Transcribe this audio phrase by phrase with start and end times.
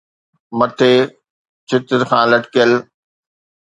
[0.57, 0.93] مٿي
[1.67, 2.71] ڇت کان لٽڪيل